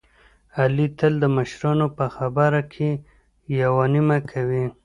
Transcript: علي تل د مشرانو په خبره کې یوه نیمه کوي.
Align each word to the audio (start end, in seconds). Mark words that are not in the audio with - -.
علي 0.59 0.87
تل 0.97 1.13
د 1.23 1.25
مشرانو 1.37 1.87
په 1.97 2.05
خبره 2.15 2.61
کې 2.73 2.89
یوه 3.61 3.85
نیمه 3.93 4.17
کوي. 4.31 4.65